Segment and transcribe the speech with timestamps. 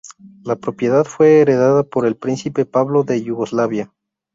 [0.43, 3.93] La propiedad fue heredada por el príncipe Pablo de Yugoslavia.